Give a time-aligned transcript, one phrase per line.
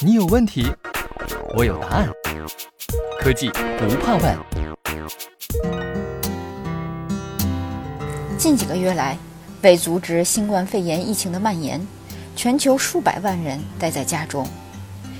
[0.00, 0.66] 你有问题，
[1.56, 2.08] 我有答案。
[3.20, 3.48] 科技
[3.78, 4.38] 不怕问。
[8.36, 9.16] 近几个月来，
[9.62, 11.80] 为阻止新冠肺炎疫情的蔓延，
[12.36, 14.46] 全球数百万人待在家中。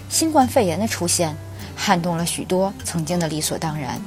[0.09, 1.37] 新冠肺炎的出现，
[1.77, 4.01] 撼动了许多曾经的理所当然。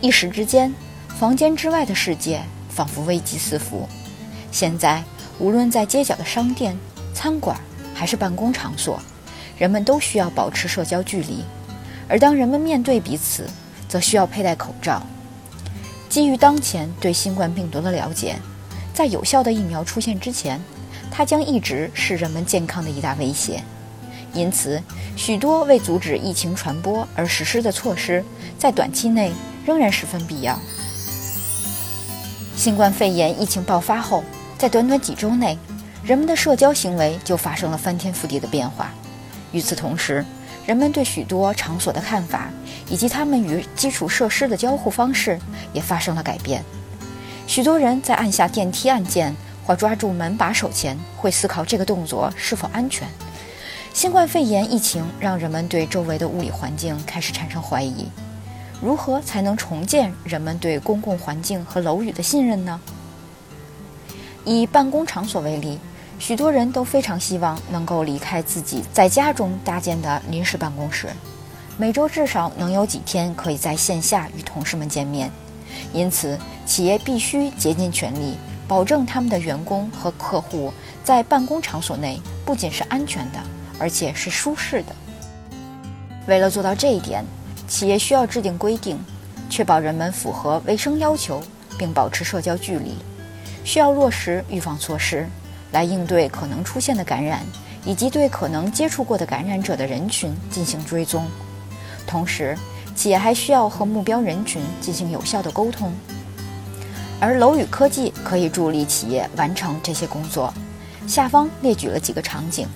[0.00, 0.74] 一时之间，
[1.18, 3.88] 房间之外的世界仿佛危机四伏。
[4.50, 5.02] 现在，
[5.38, 6.76] 无论在街角的商店、
[7.14, 7.58] 餐馆，
[7.94, 9.00] 还是办公场所，
[9.58, 11.44] 人们都需要保持社交距离。
[12.08, 13.46] 而当人们面对彼此，
[13.88, 15.02] 则需要佩戴口罩。
[16.08, 18.36] 基于当前对新冠病毒的了解，
[18.94, 20.60] 在有效的疫苗出现之前，
[21.10, 23.62] 它将一直是人们健康的一大威胁。
[24.32, 24.80] 因此，
[25.16, 28.24] 许多为阻止疫情传播而实施的措施，
[28.58, 29.32] 在短期内
[29.64, 30.58] 仍然十分必要。
[32.56, 34.22] 新冠肺炎疫情爆发后，
[34.56, 35.58] 在短短几周内，
[36.04, 38.92] 人们的社交行为就发生了翻天覆地的变化。
[39.52, 40.24] 与此同时，
[40.66, 42.50] 人们对许多场所的看法，
[42.88, 45.38] 以及他们与基础设施的交互方式
[45.72, 46.64] 也发生了改变。
[47.46, 53.06] 许多人在按下电梯按键或抓住门把手前，会思考这个动作是否安全。
[53.94, 58.08] 新冠肺炎疫情让人们对周围的物理环境开始产生怀疑。
[58.82, 62.78] 如何才能重建人们对公共环境和楼宇的信任呢？
[64.44, 65.78] 以办公场所为例。
[66.18, 71.08] 许多人都非常希望能够离开自己在家中搭建的临时办公室，
[71.76, 75.30] 每周至少能有几天可以在线下与同事们见面。
[75.92, 78.36] 因此，企业必须竭尽全力
[78.66, 80.72] 保证他们的员工和客户
[81.04, 83.38] 在办公场所内不仅是安全的，
[83.78, 84.96] 而且是舒适的。
[86.26, 87.24] 为了做到这一点，
[87.68, 88.98] 企业需要制定规定，
[89.50, 91.42] 确保人们符合卫生要求，
[91.78, 92.92] 并保持社交距离；
[93.64, 95.28] 需要落实预防措施。
[95.72, 97.44] 来应对可能出现的感染，
[97.84, 101.26] 以及对可能接触过的感染者的人群进行追踪。
[102.06, 102.56] 同时，
[102.94, 105.92] 企业还需要和目标人群进行有效的沟通。
[107.18, 110.52] 而楼宇科技可以助力企业完成这些工作。
[111.06, 112.68] 下方列举了几个场景，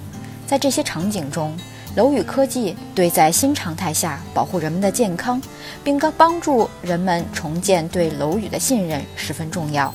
[0.47, 1.56] 在这些场景中，
[1.97, 5.41] 楼宇科技对在新常态下保护人们的健康，
[5.84, 9.92] 并帮助人们重建对楼宇的信任十分重要。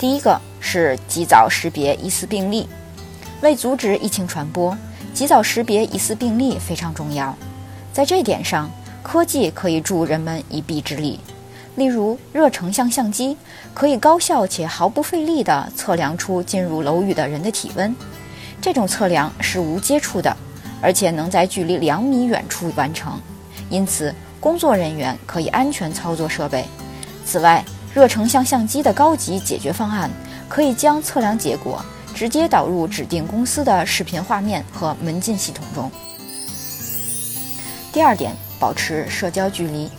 [0.00, 2.66] 第一个是及早识别疑似病例，
[3.42, 4.74] 为阻止疫情传播，
[5.12, 7.36] 及早识别疑似病例非常重要。
[7.92, 8.70] 在这点上，
[9.02, 11.20] 科技可以助人们一臂之力。
[11.76, 13.36] 例如，热成像相机
[13.74, 17.94] 可以高效且毫不费力地测量出进入楼宇的人的体温。
[18.58, 20.34] 这种测量是无接触的，
[20.80, 23.20] 而且能在距离两米远处完成，
[23.68, 26.64] 因此工作人员可以安全操作设备。
[27.26, 30.08] 此外，热成像相机的高级解决方案，
[30.48, 31.84] 可以将测量结果
[32.14, 35.90] 直接导入指定公司的视频画面和门禁系统中。
[37.92, 39.90] 第二点，保持社交距离。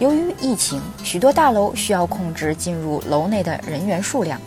[0.00, 4.40] 由于疫情，许多大楼需要控制进入楼内的人员数量，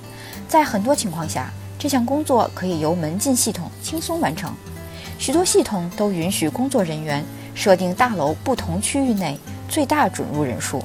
[0.49, 4.53] 在很多情况下，这项工作可以由门禁系统轻松完成。
[5.17, 7.23] 许多系统都允许工作人员
[7.53, 10.83] 设定大楼不同区域内最大准入人数，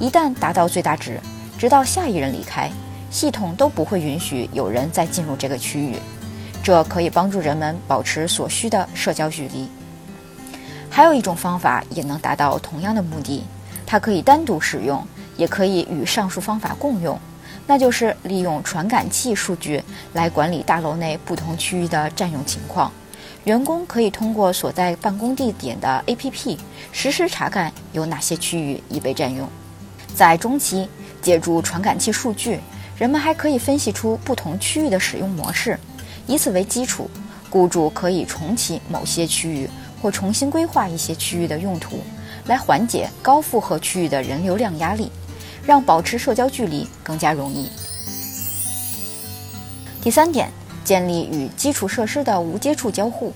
[0.00, 1.20] 一旦达到最大值。
[1.58, 2.70] 直到下一人离开，
[3.10, 5.96] 系统都不会允许有人再进入这个区域。
[6.62, 9.68] 这可以帮助人们保持所需的社交距离。
[10.90, 13.44] 还有一种方法也能达到同样的目的，
[13.86, 15.06] 它可以单独使用，
[15.36, 17.18] 也可以与上述方法共用，
[17.66, 22.90] 那就是利用传感器数据来管理大楼内不同区域的占用情况。
[23.44, 26.58] 员工可以通过所在办公地点的 APP
[26.90, 29.48] 实时查看有哪些区域已被占用。
[30.14, 30.88] 在中期。
[31.26, 32.60] 借助传感器数据，
[32.96, 35.76] 人们还可以分析出不同区域的使用模式，
[36.28, 37.10] 以此为基础，
[37.50, 39.68] 雇主可以重启某些区域
[40.00, 41.98] 或重新规划一些区域的用途，
[42.44, 45.10] 来缓解高负荷区域的人流量压力，
[45.64, 47.68] 让保持社交距离更加容易。
[50.00, 50.48] 第三点，
[50.84, 53.32] 建立与基础设施的无接触交互。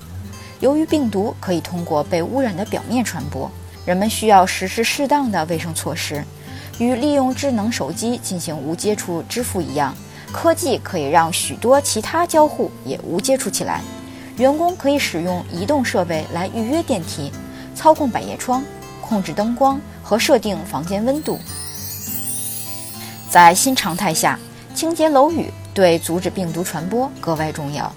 [0.60, 3.50] 由于病毒可以通过被污染的表面传播，
[3.84, 6.24] 人们需要实施适当的卫生措施。
[6.80, 9.94] 与利用智能手机进行无接触支付一样，
[10.32, 13.82] 科技可以让许多其他交互也无接触起来。
[14.38, 17.30] 员工可以使用移动设备来预约电梯、
[17.74, 18.64] 操控百叶窗、
[19.02, 21.38] 控制灯光和设定房间温度。
[23.28, 24.38] 在新常态下，
[24.74, 27.92] 清洁楼宇对阻止病毒传播格外重要。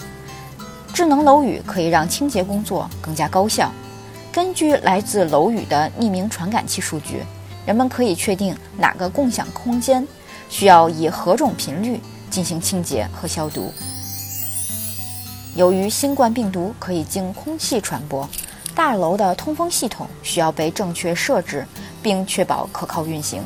[0.94, 3.72] 智能楼宇可以让清洁工作更加高效。
[4.30, 7.24] 根据来自楼宇的匿名传感器数据。
[7.66, 10.06] 人们可以确定哪个共享空间
[10.50, 12.00] 需要以何种频率
[12.30, 13.74] 进行清洁和消毒。
[15.56, 18.28] 由于新冠病毒可以经空气传播，
[18.74, 21.66] 大楼的通风系统需要被正确设置，
[22.02, 23.44] 并确保可靠运行。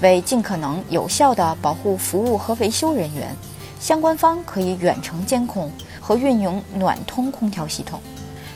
[0.00, 3.34] 为尽可能有效地保护服务和维修人员，
[3.78, 5.70] 相关方可以远程监控
[6.00, 8.00] 和运用暖通空调系统。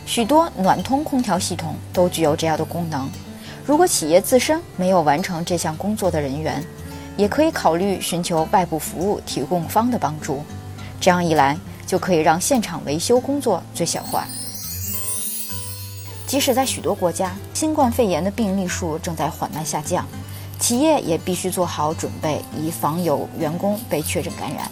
[0.06, 3.08] 许多暖通空调系统都具有这样的功能。
[3.70, 6.60] 如果企业自身没有完成这项工作的人员，
[7.16, 10.42] 也可以考虑寻求外部服务提供方的帮助。
[11.00, 11.56] 这样一来，
[11.86, 14.26] 就可以让现场维修工作最小化。
[16.26, 20.04] 即使在许多国家，新冠肺炎的病例数正在缓慢下降，
[20.58, 24.68] 企业也必须做好准备，以防有员工被确诊感染。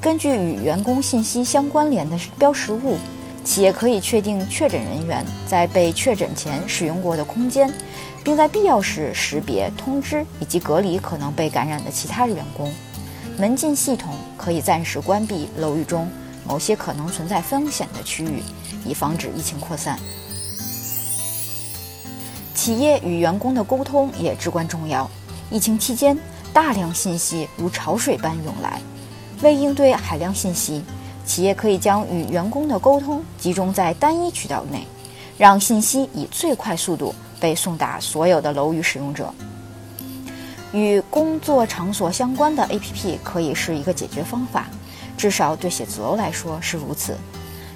[0.00, 2.98] 根据与员工信息相关联的标识物，
[3.44, 7.72] 企业可以确定确诊人员在被确诊前使用过的空间，
[8.22, 12.72] 并在必要时识别、通知以及隔离可能被感染的其他员工。
[13.36, 16.08] 门禁系统可以暂时关闭楼宇中
[16.46, 18.42] 某些可能存在风险的区域，
[18.86, 19.98] 以防止疫情扩散。
[22.54, 25.10] 企业与员工的沟通也至关重要。
[25.50, 26.16] 疫情期间，
[26.52, 28.80] 大量信息如潮水般涌来，
[29.42, 30.84] 为应对海量信息，
[31.24, 34.86] 企业可以将与员工的沟通集中在单一渠道内，
[35.38, 39.32] 让信息以最快速度被送达所有的楼宇使用者。
[40.72, 44.66] 与工作场所相关的 APP 可以是一个解决方法，
[45.16, 47.16] 至少对写字楼来说是如此。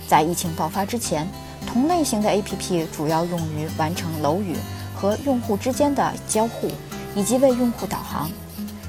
[0.09, 1.29] 在疫情爆发之前，
[1.67, 4.55] 同类型的 APP 主要用于完成楼宇
[4.95, 6.71] 和用户之间的交互，
[7.15, 8.31] 以及为用户导航。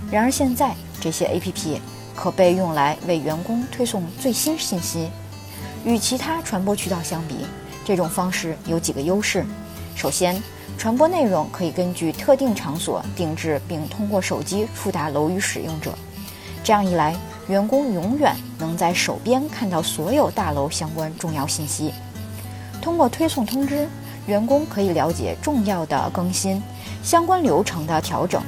[0.10, 1.80] 然而现在，这些 APP
[2.18, 5.10] 可被用来为员工推送最新信息。
[5.86, 7.46] 与其他传播渠道相比，
[7.86, 9.46] 这种方式有几个优势。
[9.96, 10.42] 首先，
[10.78, 15.94] 传播内容可以根据特定场所定制，并通过手机触达楼宇使用者。
[16.64, 17.16] 这样一来，
[17.48, 21.94] 员工永远能在手边看到所有大楼相关重要信息。
[22.82, 23.88] 通过推送通知，
[24.26, 26.62] 员工可以了解重要的更新、
[27.04, 28.42] 相关流程的调整，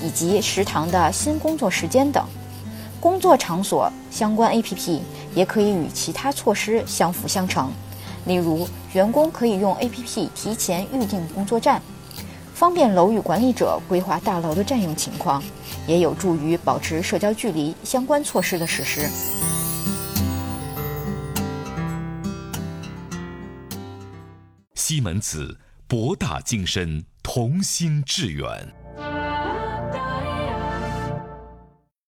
[0.00, 2.24] 以及食堂的新工作时间等。
[3.06, 4.98] 工作场所相关 APP
[5.32, 7.70] 也可以与其他措施相辅相成。
[8.24, 11.80] 例如，员工可以用 APP 提前预定工作站，
[12.52, 15.40] 方便楼宇管理者规划大楼的占用情况，
[15.86, 19.08] 也有助于保持社交距离相关措施的实施。
[24.74, 25.56] 西门子，
[25.86, 28.85] 博大精深，同心致远。